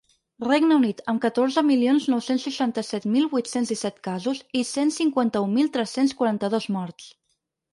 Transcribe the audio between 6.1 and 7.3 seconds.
quaranta-dos morts.